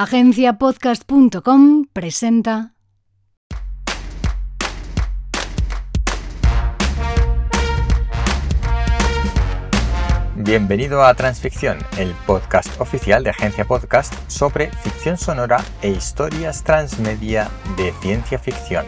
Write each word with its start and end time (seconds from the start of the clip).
Agenciapodcast.com 0.00 1.86
presenta 1.92 2.72
Bienvenido 10.36 11.02
a 11.02 11.12
Transficción, 11.14 11.78
el 11.96 12.14
podcast 12.28 12.80
oficial 12.80 13.24
de 13.24 13.30
Agencia 13.30 13.64
Podcast 13.64 14.14
sobre 14.28 14.70
ficción 14.70 15.18
sonora 15.18 15.64
e 15.82 15.88
historias 15.88 16.62
transmedia 16.62 17.50
de 17.76 17.92
ciencia 18.00 18.38
ficción. 18.38 18.86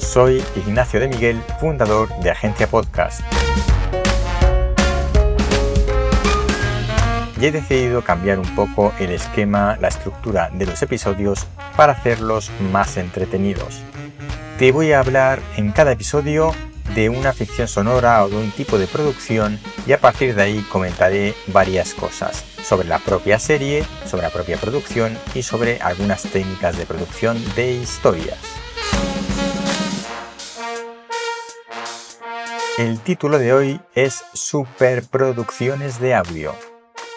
Soy 0.00 0.42
Ignacio 0.56 0.98
de 0.98 1.06
Miguel, 1.06 1.40
fundador 1.60 2.08
de 2.18 2.32
Agencia 2.32 2.66
Podcast. 2.66 3.20
He 7.44 7.52
decidido 7.52 8.02
cambiar 8.02 8.38
un 8.38 8.54
poco 8.56 8.94
el 8.98 9.10
esquema, 9.10 9.76
la 9.78 9.88
estructura 9.88 10.48
de 10.54 10.64
los 10.64 10.80
episodios 10.80 11.46
para 11.76 11.92
hacerlos 11.92 12.50
más 12.72 12.96
entretenidos. 12.96 13.82
Te 14.58 14.72
voy 14.72 14.92
a 14.92 15.00
hablar 15.00 15.40
en 15.56 15.70
cada 15.70 15.92
episodio 15.92 16.54
de 16.94 17.10
una 17.10 17.34
ficción 17.34 17.68
sonora 17.68 18.24
o 18.24 18.30
de 18.30 18.36
un 18.36 18.50
tipo 18.52 18.78
de 18.78 18.86
producción 18.86 19.58
y 19.86 19.92
a 19.92 20.00
partir 20.00 20.34
de 20.34 20.42
ahí 20.42 20.66
comentaré 20.72 21.34
varias 21.48 21.92
cosas 21.92 22.42
sobre 22.62 22.88
la 22.88 22.98
propia 22.98 23.38
serie, 23.38 23.84
sobre 24.06 24.22
la 24.22 24.30
propia 24.30 24.56
producción 24.56 25.18
y 25.34 25.42
sobre 25.42 25.82
algunas 25.82 26.22
técnicas 26.22 26.78
de 26.78 26.86
producción 26.86 27.36
de 27.56 27.72
historias. 27.72 28.38
El 32.78 33.00
título 33.00 33.38
de 33.38 33.52
hoy 33.52 33.80
es 33.94 34.24
Superproducciones 34.32 36.00
de 36.00 36.14
audio. 36.14 36.73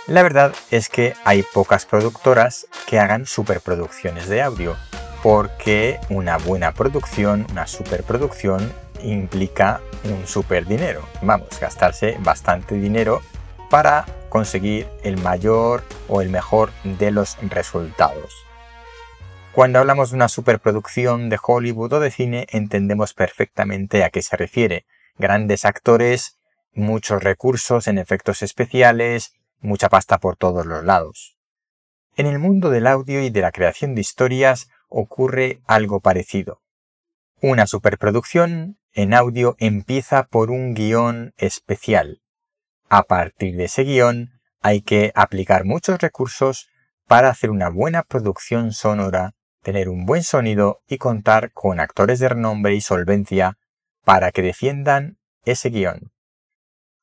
La 0.08 0.24
verdad 0.24 0.56
es 0.72 0.88
que 0.88 1.16
hay 1.26 1.44
pocas 1.44 1.86
productoras 1.86 2.66
que 2.88 2.98
hagan 2.98 3.26
superproducciones 3.26 4.30
de 4.30 4.42
audio, 4.42 4.78
porque 5.22 6.00
una 6.10 6.38
buena 6.38 6.74
producción, 6.74 7.46
una 7.52 7.68
superproducción, 7.68 8.72
implica 9.04 9.82
un 10.06 10.26
super 10.26 10.66
dinero. 10.66 11.02
Vamos, 11.22 11.50
gastarse 11.60 12.16
bastante 12.22 12.76
dinero 12.76 13.22
para 13.70 14.06
conseguir 14.30 14.88
el 15.04 15.18
mayor 15.18 15.84
o 16.08 16.22
el 16.22 16.30
mejor 16.30 16.72
de 16.86 17.12
los 17.12 17.38
resultados. 17.42 18.34
Cuando 19.52 19.80
hablamos 19.80 20.12
de 20.12 20.16
una 20.16 20.30
superproducción 20.30 21.28
de 21.28 21.38
Hollywood 21.42 21.92
o 21.92 22.00
de 22.00 22.12
cine, 22.12 22.48
entendemos 22.52 23.14
perfectamente 23.14 24.06
a 24.06 24.10
qué 24.10 24.22
se 24.22 24.38
refiere. 24.38 24.86
Grandes 25.18 25.66
actores, 25.66 26.40
muchos 26.74 27.22
recursos 27.22 27.88
en 27.88 27.98
efectos 27.98 28.42
especiales, 28.42 29.34
mucha 29.60 29.90
pasta 29.90 30.18
por 30.20 30.36
todos 30.36 30.66
los 30.66 30.84
lados. 30.84 31.38
En 32.16 32.26
el 32.26 32.40
mundo 32.40 32.70
del 32.70 32.88
audio 32.88 33.22
y 33.22 33.30
de 33.30 33.42
la 33.42 33.52
creación 33.52 33.96
de 33.96 34.02
historias 34.02 34.70
ocurre 34.90 35.62
algo 35.68 36.00
parecido. 36.00 36.62
Una 37.42 37.68
superproducción 37.68 38.80
en 38.94 39.14
audio 39.14 39.56
empieza 39.60 40.26
por 40.28 40.50
un 40.50 40.74
guion 40.74 41.34
especial. 41.38 42.22
A 42.90 43.04
partir 43.04 43.56
de 43.56 43.66
ese 43.66 43.84
guion 43.84 44.32
hay 44.62 44.82
que 44.82 45.12
aplicar 45.14 45.66
muchos 45.66 46.00
recursos 46.00 46.70
para 47.06 47.30
hacer 47.30 47.52
una 47.52 47.70
buena 47.70 48.04
producción 48.04 48.74
sonora, 48.74 49.36
tener 49.62 49.90
un 49.90 50.06
buen 50.06 50.24
sonido 50.24 50.82
y 50.88 50.98
contar 50.98 51.52
con 51.54 51.80
actores 51.80 52.20
de 52.20 52.30
renombre 52.30 52.74
y 52.74 52.82
solvencia 52.82 53.58
para 54.04 54.32
que 54.32 54.42
defiendan 54.42 55.20
ese 55.46 55.70
guion. 55.70 56.12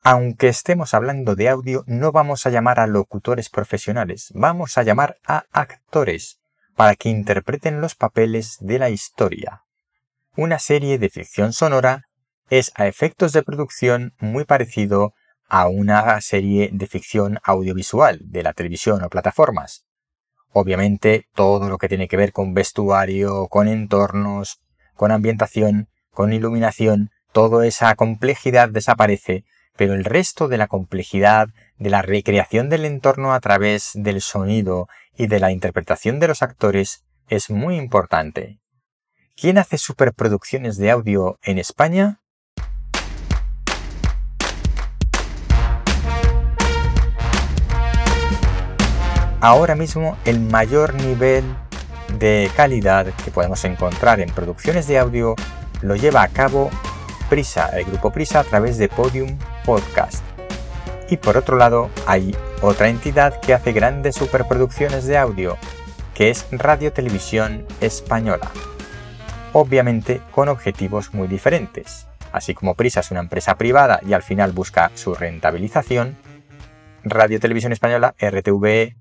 Aunque 0.06 0.48
estemos 0.48 0.92
hablando 0.92 1.34
de 1.34 1.48
audio, 1.48 1.83
no 1.86 2.12
vamos 2.12 2.44
a 2.44 2.50
llamar 2.50 2.78
a 2.78 2.86
locutores 2.86 3.48
profesionales, 3.48 4.30
vamos 4.34 4.77
a 4.77 4.83
llamar 4.83 5.16
a 5.25 5.47
actores 5.50 6.41
para 6.76 6.94
que 6.94 7.09
interpreten 7.09 7.81
los 7.81 7.94
papeles 7.94 8.59
de 8.60 8.78
la 8.78 8.91
historia. 8.91 9.62
Una 10.37 10.59
serie 10.59 10.98
de 10.98 11.09
ficción 11.09 11.54
sonora 11.54 12.03
es 12.50 12.70
a 12.75 12.87
efectos 12.87 13.32
de 13.32 13.42
producción 13.42 14.12
muy 14.19 14.44
parecido 14.44 15.15
a 15.48 15.69
una 15.69 16.21
serie 16.21 16.69
de 16.71 16.86
ficción 16.86 17.38
audiovisual 17.42 18.21
de 18.25 18.42
la 18.42 18.53
televisión 18.53 19.03
o 19.03 19.09
plataformas. 19.09 19.86
Obviamente 20.53 21.28
todo 21.34 21.71
lo 21.71 21.78
que 21.78 21.88
tiene 21.88 22.09
que 22.09 22.19
ver 22.19 22.32
con 22.32 22.53
vestuario, 22.53 23.48
con 23.48 23.69
entornos, 23.69 24.60
con 24.97 25.12
ambientación, 25.12 25.88
con 26.10 26.34
iluminación, 26.34 27.10
toda 27.32 27.66
esa 27.66 27.94
complejidad 27.94 28.69
desaparece 28.69 29.47
pero 29.76 29.94
el 29.94 30.04
resto 30.04 30.48
de 30.48 30.58
la 30.58 30.68
complejidad 30.68 31.48
de 31.78 31.90
la 31.90 32.02
recreación 32.02 32.68
del 32.68 32.84
entorno 32.84 33.34
a 33.34 33.40
través 33.40 33.90
del 33.94 34.20
sonido 34.20 34.88
y 35.16 35.26
de 35.26 35.40
la 35.40 35.50
interpretación 35.50 36.20
de 36.20 36.28
los 36.28 36.42
actores 36.42 37.04
es 37.28 37.50
muy 37.50 37.76
importante. 37.76 38.60
¿Quién 39.36 39.58
hace 39.58 39.78
superproducciones 39.78 40.76
de 40.76 40.90
audio 40.90 41.38
en 41.42 41.58
España? 41.58 42.20
Ahora 49.41 49.74
mismo 49.74 50.16
el 50.24 50.41
mayor 50.41 50.94
nivel 50.94 51.44
de 52.18 52.50
calidad 52.56 53.06
que 53.24 53.30
podemos 53.30 53.64
encontrar 53.64 54.20
en 54.20 54.30
producciones 54.30 54.86
de 54.86 54.98
audio 54.98 55.34
lo 55.82 55.96
lleva 55.96 56.22
a 56.22 56.28
cabo 56.28 56.70
Prisa, 57.34 57.69
el 57.77 57.87
grupo 57.87 58.12
Prisa 58.12 58.39
a 58.39 58.45
través 58.45 58.78
de 58.78 58.89
Podium 58.89 59.37
Podcast. 59.65 60.25
Y 61.11 61.17
por 61.17 61.37
otro 61.37 61.56
lado, 61.56 61.91
hay 62.06 62.33
otra 62.62 62.89
entidad 62.89 63.41
que 63.41 63.53
hace 63.53 63.72
grandes 63.72 64.15
superproducciones 64.15 65.05
de 65.05 65.19
audio, 65.19 65.56
que 66.15 66.31
es 66.31 66.47
Radio 66.53 66.93
Televisión 66.93 67.67
Española. 67.81 68.53
Obviamente 69.53 70.21
con 70.31 70.49
objetivos 70.49 71.12
muy 71.12 71.27
diferentes. 71.27 72.06
Así 72.31 72.55
como 72.55 72.77
Prisa 72.77 73.00
es 73.00 73.11
una 73.11 73.19
empresa 73.19 73.59
privada 73.59 73.99
y 74.06 74.12
al 74.12 74.22
final 74.22 74.53
busca 74.53 74.93
su 74.95 75.16
rentabilización, 75.16 76.16
Radio 77.03 77.41
Televisión 77.41 77.72
Española, 77.72 78.15
RTVE, 78.16 78.95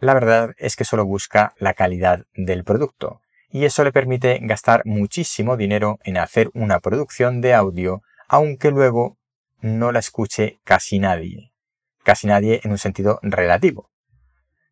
la 0.00 0.14
verdad 0.14 0.50
es 0.58 0.74
que 0.74 0.82
solo 0.82 1.06
busca 1.06 1.54
la 1.58 1.74
calidad 1.74 2.24
del 2.34 2.64
producto 2.64 3.20
y 3.50 3.64
eso 3.64 3.84
le 3.84 3.92
permite 3.92 4.38
gastar 4.42 4.82
muchísimo 4.84 5.56
dinero 5.56 5.98
en 6.04 6.18
hacer 6.18 6.50
una 6.54 6.80
producción 6.80 7.40
de 7.40 7.54
audio, 7.54 8.02
aunque 8.28 8.70
luego 8.70 9.16
no 9.60 9.90
la 9.92 9.98
escuche 9.98 10.60
casi 10.64 10.98
nadie. 10.98 11.52
Casi 12.04 12.26
nadie 12.26 12.60
en 12.62 12.72
un 12.72 12.78
sentido 12.78 13.18
relativo. 13.22 13.90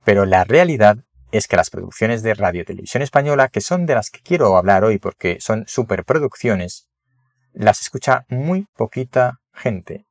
Pero 0.05 0.27
la 0.27 0.45
realidad 0.45 0.99
es 1.33 1.49
que 1.49 1.57
las 1.57 1.71
producciones 1.71 2.23
de 2.23 2.35
radio 2.35 2.65
televisión 2.65 3.03
española, 3.03 3.49
que 3.49 3.61
son 3.61 3.87
de 3.87 3.95
las 3.95 4.11
que 4.11 4.21
quiero 4.21 4.57
hablar 4.57 4.85
hoy 4.85 4.99
porque 4.99 5.39
son 5.41 5.65
superproducciones, 5.67 6.89
las 7.53 7.81
escucha 7.81 8.27
muy 8.29 8.67
poquita 8.75 9.41
gente. 9.53 10.07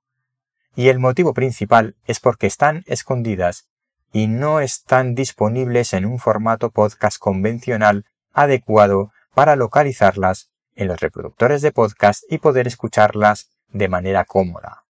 Y 0.75 0.89
el 0.89 0.99
motivo 0.99 1.33
principal 1.33 1.95
es 2.05 2.19
porque 2.19 2.47
están 2.47 2.83
escondidas 2.85 3.69
y 4.11 4.27
no 4.27 4.59
están 4.59 5.15
disponibles 5.15 5.93
en 5.93 6.05
un 6.05 6.19
formato 6.19 6.71
podcast 6.71 7.17
convencional 7.17 8.05
adecuado 8.35 9.11
para 9.33 9.55
localizarlas 9.55 10.51
en 10.75 10.87
los 10.87 10.99
reproductores 10.99 11.61
de 11.61 11.71
podcast 11.71 12.23
y 12.29 12.37
poder 12.37 12.67
escucharlas 12.67 13.49
de 13.69 13.87
manera 13.87 14.25
cómoda. 14.25 14.85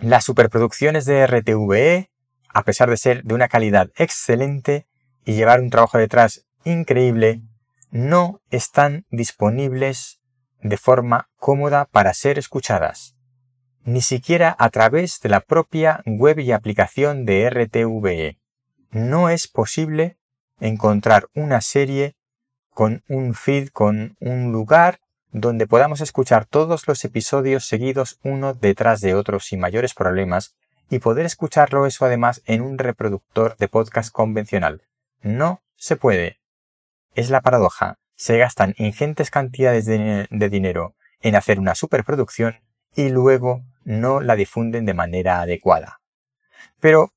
Las 0.00 0.24
superproducciones 0.24 1.04
de 1.04 1.26
RTVE, 1.26 2.10
a 2.48 2.62
pesar 2.64 2.90
de 2.90 2.96
ser 2.96 3.22
de 3.22 3.34
una 3.34 3.48
calidad 3.48 3.90
excelente 3.96 4.88
y 5.24 5.34
llevar 5.34 5.60
un 5.60 5.70
trabajo 5.70 5.98
detrás 5.98 6.46
increíble, 6.64 7.42
no 7.90 8.40
están 8.50 9.06
disponibles 9.10 10.20
de 10.62 10.76
forma 10.76 11.28
cómoda 11.36 11.84
para 11.84 12.14
ser 12.14 12.38
escuchadas, 12.38 13.16
ni 13.84 14.00
siquiera 14.00 14.56
a 14.58 14.70
través 14.70 15.20
de 15.20 15.28
la 15.28 15.40
propia 15.40 16.02
web 16.06 16.38
y 16.38 16.52
aplicación 16.52 17.26
de 17.26 17.50
RTVE. 17.50 18.38
No 18.90 19.28
es 19.28 19.48
posible 19.48 20.18
encontrar 20.60 21.28
una 21.34 21.60
serie 21.60 22.16
con 22.74 23.02
un 23.08 23.34
feed, 23.34 23.68
con 23.68 24.16
un 24.20 24.52
lugar 24.52 25.00
donde 25.30 25.66
podamos 25.66 26.00
escuchar 26.00 26.44
todos 26.44 26.86
los 26.86 27.04
episodios 27.04 27.66
seguidos 27.66 28.18
uno 28.22 28.54
detrás 28.54 29.00
de 29.00 29.14
otro 29.14 29.40
sin 29.40 29.60
mayores 29.60 29.94
problemas 29.94 30.54
y 30.90 30.98
poder 30.98 31.24
escucharlo 31.24 31.86
eso 31.86 32.04
además 32.04 32.42
en 32.44 32.60
un 32.60 32.76
reproductor 32.76 33.56
de 33.56 33.68
podcast 33.68 34.12
convencional. 34.12 34.82
No 35.22 35.62
se 35.74 35.96
puede. 35.96 36.40
Es 37.14 37.30
la 37.30 37.40
paradoja. 37.40 37.98
Se 38.14 38.36
gastan 38.36 38.74
ingentes 38.76 39.30
cantidades 39.30 39.86
de, 39.86 40.48
dinero 40.50 40.94
en 41.22 41.34
hacer 41.34 41.58
una 41.58 41.74
superproducción 41.74 42.60
y 42.94 43.08
luego 43.08 43.64
no 43.84 44.20
la 44.20 44.36
difunden 44.36 44.84
de 44.84 44.94
manera 44.94 45.40
adecuada. 45.40 46.00
Pero, 46.78 47.12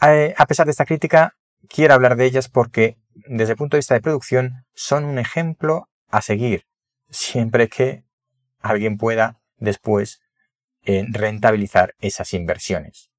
eh, 0.00 0.34
a 0.38 0.46
pesar 0.46 0.66
de 0.66 0.72
esta 0.72 0.86
crítica, 0.86 1.34
quiero 1.68 1.94
hablar 1.94 2.16
de 2.16 2.24
ellas 2.24 2.48
porque 2.48 2.98
desde 3.26 3.52
el 3.52 3.58
punto 3.58 3.76
de 3.76 3.80
vista 3.80 3.94
de 3.94 4.00
producción, 4.00 4.64
son 4.74 5.04
un 5.04 5.18
ejemplo 5.18 5.88
a 6.08 6.22
seguir, 6.22 6.64
siempre 7.10 7.68
que 7.68 8.04
alguien 8.60 8.96
pueda 8.96 9.40
después 9.56 10.20
eh, 10.84 11.04
rentabilizar 11.08 11.94
esas 11.98 12.32
inversiones. 12.34 13.10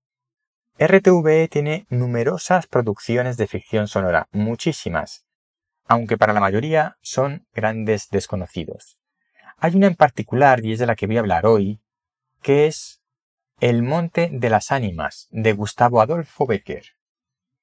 RTVE 0.79 1.49
tiene 1.49 1.85
numerosas 1.89 2.67
producciones 2.67 3.35
de 3.35 3.47
ficción 3.47 3.87
sonora, 3.87 4.29
muchísimas, 4.31 5.25
aunque 5.85 6.17
para 6.17 6.33
la 6.33 6.39
mayoría 6.39 6.97
son 7.01 7.45
grandes 7.53 8.09
desconocidos. 8.09 8.97
Hay 9.57 9.75
una 9.75 9.87
en 9.87 9.95
particular, 9.95 10.63
y 10.63 10.71
es 10.71 10.79
de 10.79 10.85
la 10.85 10.95
que 10.95 11.05
voy 11.05 11.17
a 11.17 11.19
hablar 11.19 11.45
hoy, 11.45 11.81
que 12.41 12.67
es 12.67 13.01
El 13.59 13.83
Monte 13.83 14.29
de 14.31 14.49
las 14.49 14.71
Ánimas, 14.71 15.27
de 15.31 15.51
Gustavo 15.51 16.01
Adolfo 16.01 16.47
Becker. 16.47 16.85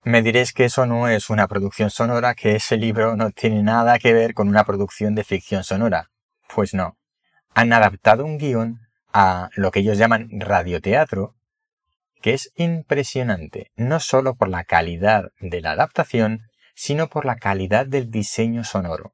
Me 0.07 0.23
diréis 0.23 0.53
que 0.53 0.67
eso 0.67 0.87
no 0.87 1.09
es 1.09 1.31
una 1.31 1.49
producción 1.49 1.91
sonora, 1.91 2.37
que 2.37 2.55
ese 2.55 2.77
libro 2.77 3.17
no 3.17 3.33
tiene 3.33 3.65
nada 3.65 3.99
que 3.99 4.13
ver 4.13 4.35
con 4.35 4.49
una 4.49 4.63
producción 4.63 5.17
de 5.17 5.25
ficción 5.25 5.65
sonora. 5.65 6.13
Pues 6.55 6.75
no. 6.75 6.97
Han 7.55 7.73
adaptado 7.73 8.25
un 8.25 8.39
guion 8.39 8.79
a 9.13 9.51
lo 9.57 9.73
que 9.73 9.81
ellos 9.81 9.99
llaman 9.99 10.29
radioteatro, 10.31 11.35
que 12.23 12.35
es 12.35 12.53
impresionante, 12.55 13.73
no 13.75 13.99
solo 13.99 14.37
por 14.37 14.49
la 14.49 14.63
calidad 14.63 15.33
de 15.41 15.61
la 15.61 15.73
adaptación, 15.73 16.43
sino 16.77 17.09
por 17.09 17.25
la 17.25 17.35
calidad 17.35 17.85
del 17.85 18.09
diseño 18.09 18.63
sonoro. 18.63 19.13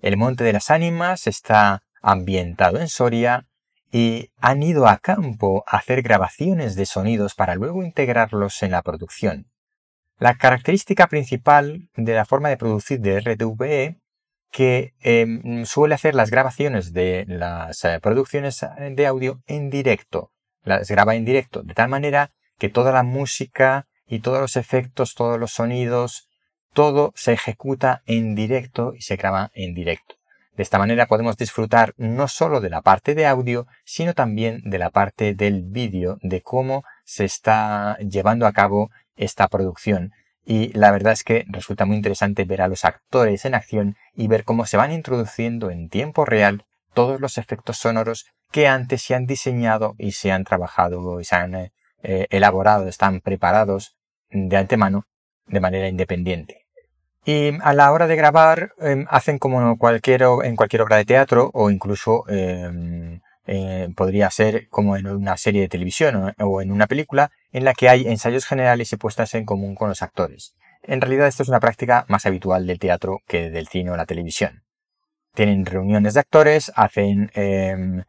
El 0.00 0.16
Monte 0.16 0.42
de 0.42 0.54
las 0.54 0.72
Ánimas 0.72 1.28
está 1.28 1.84
ambientado 2.02 2.80
en 2.80 2.88
Soria 2.88 3.46
y 3.92 4.32
han 4.38 4.64
ido 4.64 4.88
a 4.88 4.98
campo 4.98 5.62
a 5.68 5.76
hacer 5.76 6.02
grabaciones 6.02 6.74
de 6.74 6.84
sonidos 6.84 7.36
para 7.36 7.54
luego 7.54 7.84
integrarlos 7.84 8.60
en 8.64 8.72
la 8.72 8.82
producción. 8.82 9.53
La 10.18 10.34
característica 10.36 11.08
principal 11.08 11.88
de 11.96 12.14
la 12.14 12.24
forma 12.24 12.48
de 12.48 12.56
producir 12.56 13.00
de 13.00 13.20
RTVE 13.20 13.98
que 14.50 14.94
em, 15.00 15.64
suele 15.64 15.96
hacer 15.96 16.14
las 16.14 16.30
grabaciones 16.30 16.92
de 16.92 17.24
las 17.26 17.84
eh, 17.84 17.98
producciones 18.00 18.62
eh, 18.62 18.92
de 18.94 19.06
audio 19.06 19.42
en 19.46 19.68
directo. 19.68 20.30
Las 20.62 20.88
graba 20.88 21.16
en 21.16 21.24
directo, 21.24 21.62
de 21.64 21.74
tal 21.74 21.88
manera 21.88 22.30
que 22.58 22.68
toda 22.68 22.92
la 22.92 23.02
música 23.02 23.88
y 24.06 24.20
todos 24.20 24.40
los 24.40 24.54
efectos, 24.54 25.14
todos 25.14 25.40
los 25.40 25.50
sonidos, 25.50 26.28
todo 26.72 27.12
se 27.16 27.32
ejecuta 27.32 28.02
en 28.06 28.36
directo 28.36 28.94
y 28.94 29.02
se 29.02 29.16
graba 29.16 29.50
en 29.54 29.74
directo. 29.74 30.14
De 30.56 30.62
esta 30.62 30.78
manera 30.78 31.06
podemos 31.06 31.36
disfrutar 31.36 31.94
no 31.96 32.28
solo 32.28 32.60
de 32.60 32.70
la 32.70 32.80
parte 32.80 33.16
de 33.16 33.26
audio, 33.26 33.66
sino 33.84 34.14
también 34.14 34.62
de 34.64 34.78
la 34.78 34.90
parte 34.90 35.34
del 35.34 35.62
vídeo, 35.62 36.18
de 36.22 36.42
cómo 36.42 36.84
se 37.04 37.24
está 37.24 37.96
llevando 37.98 38.46
a 38.46 38.52
cabo 38.52 38.90
esta 39.16 39.48
producción. 39.48 40.12
Y 40.44 40.72
la 40.72 40.90
verdad 40.90 41.12
es 41.12 41.24
que 41.24 41.44
resulta 41.48 41.86
muy 41.86 41.96
interesante 41.96 42.44
ver 42.44 42.60
a 42.60 42.68
los 42.68 42.84
actores 42.84 43.44
en 43.44 43.54
acción 43.54 43.96
y 44.14 44.28
ver 44.28 44.44
cómo 44.44 44.66
se 44.66 44.76
van 44.76 44.92
introduciendo 44.92 45.70
en 45.70 45.88
tiempo 45.88 46.24
real 46.24 46.64
todos 46.92 47.20
los 47.20 47.38
efectos 47.38 47.78
sonoros 47.78 48.26
que 48.50 48.68
antes 48.68 49.02
se 49.02 49.14
han 49.14 49.26
diseñado 49.26 49.94
y 49.98 50.12
se 50.12 50.30
han 50.30 50.44
trabajado 50.44 51.20
y 51.20 51.24
se 51.24 51.34
han 51.34 51.54
eh, 51.54 51.70
elaborado, 52.02 52.86
están 52.86 53.20
preparados 53.20 53.96
de 54.30 54.56
antemano 54.56 55.06
de 55.46 55.60
manera 55.60 55.88
independiente. 55.88 56.64
Y 57.24 57.52
a 57.62 57.72
la 57.72 57.90
hora 57.90 58.06
de 58.06 58.16
grabar 58.16 58.72
em, 58.78 59.06
hacen 59.08 59.38
como 59.38 59.78
cualquier, 59.78 60.22
en 60.44 60.56
cualquier 60.56 60.82
obra 60.82 60.96
de 60.96 61.06
teatro 61.06 61.50
o 61.54 61.70
incluso 61.70 62.28
em, 62.28 63.20
eh, 63.46 63.88
podría 63.96 64.30
ser 64.30 64.68
como 64.68 64.96
en 64.96 65.06
una 65.06 65.36
serie 65.36 65.62
de 65.62 65.68
televisión 65.68 66.34
o, 66.38 66.62
en 66.62 66.72
una 66.72 66.86
película 66.86 67.30
en 67.52 67.64
la 67.64 67.74
que 67.74 67.88
hay 67.88 68.06
ensayos 68.06 68.46
generales 68.46 68.92
y 68.92 68.96
puestas 68.96 69.34
en 69.34 69.44
común 69.44 69.74
con 69.74 69.88
los 69.88 70.02
actores. 70.02 70.54
En 70.82 71.00
realidad 71.00 71.26
esto 71.26 71.42
es 71.42 71.48
una 71.48 71.60
práctica 71.60 72.04
más 72.08 72.26
habitual 72.26 72.66
del 72.66 72.78
teatro 72.78 73.20
que 73.26 73.50
del 73.50 73.68
cine 73.68 73.90
o 73.90 73.96
la 73.96 74.06
televisión. 74.06 74.62
Tienen 75.34 75.66
reuniones 75.66 76.14
de 76.14 76.20
actores, 76.20 76.72
hacen 76.76 77.30
em, 77.34 78.04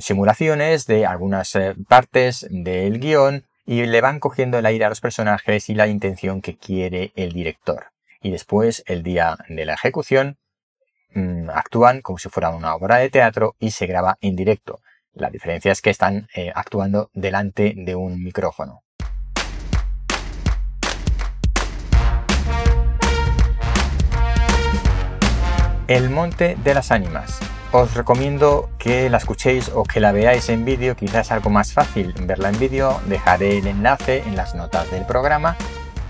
simulaciones 0.00 0.86
de 0.86 1.06
algunas 1.06 1.54
eh, 1.56 1.74
partes 1.88 2.46
del 2.50 3.00
guion 3.00 3.44
y 3.66 3.84
le 3.86 4.00
van 4.00 4.20
cogiendo 4.20 4.58
el 4.58 4.66
aire 4.66 4.84
a 4.84 4.88
los 4.88 5.00
personajes 5.00 5.68
y 5.68 5.74
la 5.74 5.86
intención 5.86 6.40
que 6.40 6.56
quiere 6.56 7.12
el 7.16 7.32
director 7.32 7.92
y 8.22 8.30
después, 8.30 8.84
el 8.86 9.02
día 9.02 9.36
de 9.48 9.66
la 9.66 9.74
ejecución, 9.74 10.38
mm, 11.14 11.50
actúan 11.50 12.00
como 12.00 12.18
si 12.18 12.28
fuera 12.28 12.50
una 12.50 12.74
obra 12.74 12.96
de 12.96 13.10
teatro 13.10 13.56
y 13.58 13.70
se 13.70 13.86
graba 13.86 14.18
en 14.20 14.36
directo. 14.36 14.80
La 15.14 15.30
diferencia 15.30 15.72
es 15.72 15.82
que 15.82 15.90
están 15.90 16.28
eh, 16.34 16.50
actuando 16.54 17.10
delante 17.12 17.74
de 17.76 17.94
un 17.94 18.22
micrófono. 18.22 18.82
El 25.88 26.08
Monte 26.08 26.56
de 26.64 26.74
las 26.74 26.90
Ánimas. 26.90 27.38
Os 27.72 27.94
recomiendo 27.94 28.70
que 28.78 29.10
la 29.10 29.18
escuchéis 29.18 29.70
o 29.74 29.82
que 29.82 30.00
la 30.00 30.12
veáis 30.12 30.48
en 30.48 30.64
vídeo, 30.64 30.94
quizás 30.94 31.32
algo 31.32 31.50
más 31.50 31.72
fácil 31.72 32.14
verla 32.22 32.48
en 32.48 32.58
vídeo. 32.58 33.00
Dejaré 33.06 33.58
el 33.58 33.66
enlace 33.66 34.18
en 34.20 34.36
las 34.36 34.54
notas 34.54 34.90
del 34.90 35.04
programa 35.04 35.56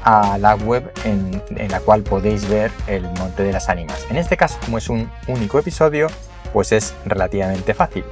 a 0.05 0.39
la 0.39 0.55
web 0.55 0.93
en, 1.05 1.43
la 1.71 1.81
cual 1.81 2.03
podéis 2.03 2.49
ver 2.49 2.71
el 2.87 3.03
Monte 3.03 3.43
de 3.43 3.53
las 3.53 3.69
Ánimas. 3.69 4.07
En 4.11 4.17
este 4.17 4.37
caso, 4.37 4.59
como 4.65 4.79
es 4.79 4.89
un 4.89 5.11
único 5.29 5.59
episodio, 5.59 6.09
pues 6.53 6.73
es 6.73 6.95
relativamente 7.05 7.75
fácil. 7.75 8.05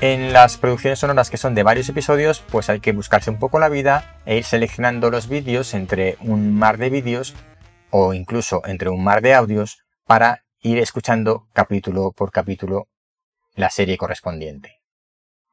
En 0.00 0.32
las 0.32 0.56
producciones 0.56 0.98
sonoras 0.98 1.28
que 1.30 1.36
son 1.36 1.54
de 1.54 1.62
varios 1.62 1.88
episodios, 1.88 2.42
pues 2.50 2.70
hay 2.70 2.80
que 2.80 2.92
buscarse 2.92 3.30
un 3.30 3.38
poco 3.38 3.58
la 3.58 3.68
vida 3.68 4.16
e 4.24 4.38
ir 4.38 4.44
seleccionando 4.44 5.10
los 5.10 5.28
vídeos 5.28 5.74
entre 5.74 6.16
un 6.20 6.54
mar 6.54 6.78
de 6.78 6.88
vídeos 6.88 7.34
o 7.90 8.14
incluso 8.14 8.62
entre 8.64 8.88
un 8.88 9.04
mar 9.04 9.20
de 9.20 9.34
audios 9.34 9.84
para 10.06 10.44
ir 10.60 10.78
escuchando 10.78 11.48
capítulo 11.52 12.12
por 12.12 12.30
capítulo 12.30 12.88
la 13.54 13.70
serie 13.70 13.98
correspondiente. 13.98 14.80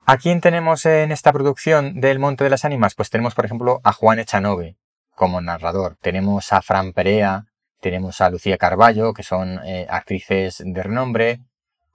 ¿A 0.05 0.17
quién 0.17 0.39
tenemos 0.39 0.85
en 0.85 1.11
esta 1.11 1.33
producción 1.33 1.99
del 1.99 2.19
Monte 2.19 2.45
de 2.45 2.49
las 2.49 2.63
Ánimas? 2.63 2.95
Pues 2.95 3.09
tenemos, 3.09 3.35
por 3.35 3.43
ejemplo, 3.43 3.81
a 3.83 3.91
Juan 3.91 4.19
Echanove, 4.19 4.77
como 5.17 5.41
narrador. 5.41 5.97
Tenemos 5.99 6.53
a 6.53 6.61
Fran 6.61 6.93
Perea, 6.93 7.47
tenemos 7.81 8.21
a 8.21 8.29
Lucía 8.29 8.57
Carballo, 8.57 9.13
que 9.13 9.23
son 9.23 9.59
eh, 9.65 9.87
actrices 9.89 10.61
de 10.63 10.83
renombre, 10.83 11.39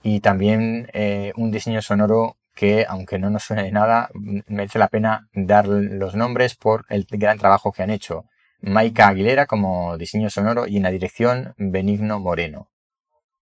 y 0.02 0.18
también 0.18 0.90
eh, 0.92 1.32
un 1.36 1.52
diseño 1.52 1.80
sonoro 1.82 2.36
que, 2.54 2.84
aunque 2.88 3.20
no 3.20 3.30
nos 3.30 3.44
suene 3.44 3.62
de 3.62 3.70
nada, 3.70 4.10
merece 4.48 4.80
la 4.80 4.88
pena 4.88 5.28
dar 5.32 5.68
los 5.68 6.16
nombres 6.16 6.56
por 6.56 6.84
el 6.88 7.06
gran 7.08 7.38
trabajo 7.38 7.70
que 7.70 7.84
han 7.84 7.90
hecho. 7.90 8.24
Maika 8.60 9.06
Aguilera 9.06 9.46
como 9.46 9.96
diseño 9.96 10.28
sonoro 10.28 10.66
y 10.66 10.76
en 10.76 10.82
la 10.82 10.90
dirección 10.90 11.54
Benigno 11.56 12.18
Moreno. 12.18 12.68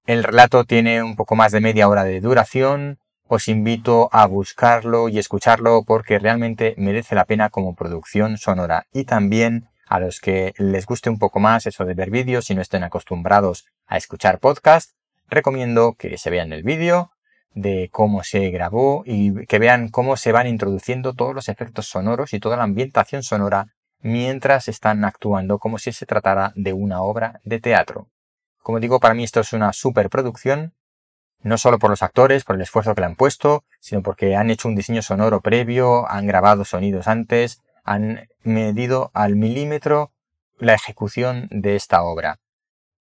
El 0.07 0.25
relato 0.25 0.65
tiene 0.65 1.03
un 1.03 1.17
poco 1.17 1.37
más 1.37 1.53
de 1.53 1.61
media 1.61 1.89
hora 1.89 2.05
de 2.05 2.21
duración. 2.21 2.99
Os 3.27 3.49
invito 3.49 4.11
a 4.13 4.27
buscarlo 4.27 5.09
y 5.09 5.19
escucharlo 5.19 5.85
porque 5.87 6.19
realmente 6.19 6.75
merece 6.77 7.15
la 7.15 7.25
pena 7.25 7.49
como 7.49 7.75
producción 7.75 8.37
sonora 8.37 8.87
y 8.93 9.05
también 9.05 9.70
a 9.91 9.99
los 9.99 10.21
que 10.21 10.55
les 10.57 10.87
guste 10.87 11.11
un 11.11 11.19
poco 11.19 11.41
más 11.41 11.67
eso 11.67 11.85
de 11.85 11.95
ver 11.95 12.11
vídeos 12.11 12.49
y 12.49 12.55
no 12.55 12.63
estén 12.63 12.85
acostumbrados 12.85 13.67
a 13.89 13.97
escuchar 13.97 14.39
podcast, 14.39 14.93
recomiendo 15.29 15.95
que 15.95 16.17
se 16.17 16.31
vean 16.31 16.53
el 16.53 16.63
vídeo 16.63 17.11
de 17.55 17.89
cómo 17.91 18.23
se 18.23 18.51
grabó 18.51 19.03
y 19.05 19.47
que 19.47 19.59
vean 19.59 19.89
cómo 19.89 20.17
se 20.17 20.31
van 20.31 20.47
introduciendo 20.47 21.13
todos 21.15 21.35
los 21.35 21.49
efectos 21.49 21.87
sonoros 21.87 22.33
y 22.33 22.39
toda 22.39 22.57
la 22.57 22.63
ambientación 22.63 23.25
sonora 23.25 23.75
mientras 23.99 24.69
están 24.69 25.05
actuando 25.05 25.59
como 25.59 25.77
si 25.77 25.91
se 25.91 26.07
tratara 26.07 26.53
de 26.55 26.73
una 26.73 27.03
obra 27.03 27.41
de 27.43 27.59
teatro. 27.59 28.07
Como 28.63 28.79
digo, 28.79 29.01
para 29.01 29.15
mí 29.15 29.25
esto 29.25 29.41
es 29.41 29.53
una 29.53 29.73
superproducción, 29.73 30.73
no 31.43 31.59
solo 31.59 31.81
por 31.81 31.91
los 31.91 32.05
actores, 32.05 32.45
por 32.45 32.55
el 32.55 32.63
esfuerzo 32.63 32.95
que 32.95 33.01
le 33.01 33.09
han 33.09 33.17
puesto, 33.17 33.65
sino 33.81 34.05
porque 34.05 34.37
han 34.37 34.51
hecho 34.51 34.69
un 34.69 34.77
diseño 34.77 35.03
sonoro 35.03 35.41
previo, 35.41 36.09
han 36.09 36.29
grabado 36.29 36.65
sonidos 36.65 37.09
antes, 37.09 37.61
han 37.83 38.29
medido 38.43 39.11
al 39.15 39.37
milímetro 39.37 40.13
la 40.59 40.75
ejecución 40.75 41.49
de 41.51 41.77
esta 41.77 42.03
obra. 42.03 42.39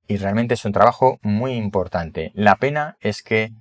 Y 0.08 0.18
realmente 0.18 0.56
es 0.56 0.66
un 0.66 0.72
trabajo 0.72 1.20
muy 1.22 1.54
importante. 1.54 2.32
La 2.34 2.56
pena 2.56 2.98
es 3.00 3.22
que 3.22 3.52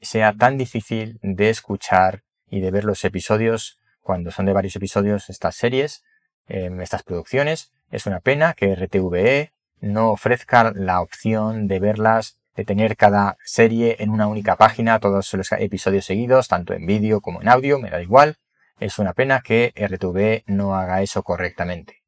sea 0.00 0.32
tan 0.32 0.58
difícil 0.58 1.18
de 1.22 1.50
escuchar 1.50 2.24
y 2.50 2.60
de 2.60 2.70
ver 2.70 2.84
los 2.84 3.04
episodios 3.04 3.78
cuando 4.00 4.30
son 4.30 4.46
de 4.46 4.52
varios 4.52 4.74
episodios 4.76 5.30
estas 5.30 5.54
series, 5.54 6.02
em, 6.48 6.80
estas 6.80 7.04
producciones. 7.04 7.72
Es 7.90 8.06
una 8.06 8.20
pena 8.20 8.54
que 8.54 8.74
RTVE 8.74 9.52
no 9.80 10.10
ofrezca 10.10 10.72
la 10.74 11.00
opción 11.00 11.68
de 11.68 11.78
verlas, 11.78 12.38
de 12.56 12.64
tener 12.64 12.96
cada 12.96 13.36
serie 13.44 13.96
en 14.00 14.10
una 14.10 14.26
única 14.26 14.56
página, 14.56 14.98
todos 14.98 15.32
los 15.34 15.52
episodios 15.52 16.04
seguidos, 16.04 16.48
tanto 16.48 16.74
en 16.74 16.86
vídeo 16.86 17.20
como 17.20 17.40
en 17.40 17.48
audio, 17.48 17.78
me 17.78 17.90
da 17.90 18.02
igual. 18.02 18.36
Es 18.82 18.98
una 18.98 19.12
pena 19.12 19.42
que 19.42 19.72
RTV 19.76 20.42
no 20.52 20.74
haga 20.74 21.02
eso 21.02 21.22
correctamente. 21.22 22.02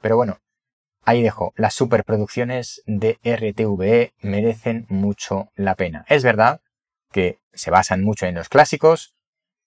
Pero 0.00 0.16
bueno, 0.16 0.40
ahí 1.04 1.22
dejo. 1.22 1.52
Las 1.56 1.74
superproducciones 1.74 2.82
de 2.84 3.18
RTVE 3.24 4.14
merecen 4.20 4.86
mucho 4.88 5.52
la 5.54 5.76
pena. 5.76 6.04
Es 6.08 6.24
verdad 6.24 6.62
que 7.12 7.38
se 7.52 7.70
basan 7.70 8.02
mucho 8.02 8.26
en 8.26 8.34
los 8.34 8.48
clásicos, 8.48 9.14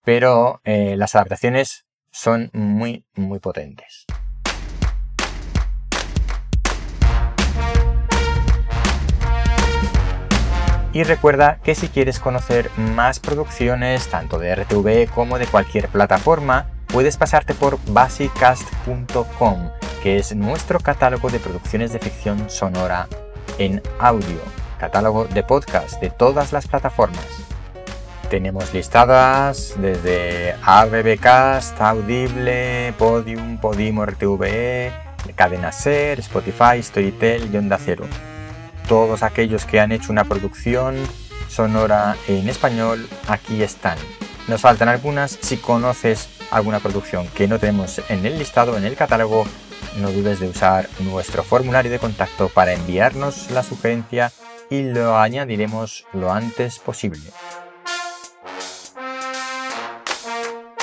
pero 0.04 0.60
eh, 0.66 0.98
las 0.98 1.16
adaptaciones 1.16 1.86
son 2.12 2.50
muy, 2.52 3.06
muy 3.16 3.40
potentes. 3.40 4.06
Y 10.94 11.04
recuerda 11.04 11.58
que 11.64 11.74
si 11.74 11.90
quieres 11.90 12.20
conocer 12.20 12.70
más 12.78 13.20
producciones, 13.20 14.08
tanto 14.10 14.38
de 14.38 14.56
RTV 14.56 15.12
como 15.12 15.40
de 15.40 15.48
cualquier 15.48 15.90
plataforma, 15.90 16.68
puedes 16.86 17.18
pasarte 17.18 17.56
por 17.56 17.80
basicast.com, 17.88 19.70
que 20.04 20.18
es 20.18 20.36
nuestro 20.36 20.80
catálogo 20.80 21.32
de 21.32 21.40
producciones 21.40 21.92
de 21.92 22.00
ficción 22.00 22.48
sonora 22.48 23.08
en 23.58 23.82
audio, 24.00 24.40
catálogo 24.80 25.26
de 25.26 25.42
podcast 25.42 26.00
de 26.00 26.12
todas 26.12 26.54
las 26.54 26.68
plataformas. 26.68 27.26
Tenemos 28.30 28.72
listadas 28.72 29.74
desde 29.78 30.56
ABBcast, 30.64 31.80
Audible, 31.82 32.94
Podium, 33.00 33.58
Podimo 33.58 34.06
RTVE, 34.06 34.92
Cadena 35.36 35.72
Ser, 35.72 36.20
Spotify, 36.20 36.82
Storytel 36.82 37.50
y 37.52 37.58
Onda 37.58 37.80
Cero. 37.84 38.06
Todos 38.88 39.24
aquellos 39.24 39.66
que 39.66 39.80
han 39.80 39.92
hecho 39.92 40.12
una 40.12 40.26
producción 40.26 40.96
sonora 41.48 42.16
en 42.28 42.50
español 42.50 43.08
aquí 43.28 43.64
están. 43.64 43.98
Nos 44.48 44.62
faltan 44.62 44.90
algunas. 44.90 45.38
Si 45.42 45.58
conoces 45.58 46.30
alguna 46.52 46.80
producción 46.80 47.28
que 47.30 47.48
no 47.48 47.60
tenemos 47.60 48.02
en 48.10 48.26
el 48.26 48.38
listado, 48.38 48.78
en 48.78 48.84
el 48.84 48.96
catálogo, 48.96 49.46
no 49.98 50.12
dudes 50.12 50.40
de 50.40 50.50
usar 50.50 50.90
nuestro 51.00 51.44
formulario 51.44 51.92
de 51.92 52.00
contacto 52.00 52.50
para 52.50 52.74
enviarnos 52.74 53.52
la 53.52 53.64
sugerencia 53.64 54.32
y 54.70 54.84
lo 54.84 55.18
añadiremos 55.18 56.06
lo 56.14 56.32
antes 56.32 56.80
posible. 56.80 57.22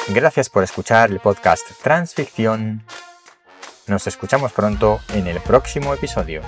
Gracias 0.08 0.48
por 0.48 0.64
escuchar 0.64 1.10
el 1.10 1.20
podcast 1.20 1.66
Transficción. 1.82 2.84
Nos 3.86 4.06
escuchamos 4.06 4.52
pronto 4.52 5.00
en 5.14 5.26
el 5.26 5.40
próximo 5.40 5.94
episodio. 5.94 6.42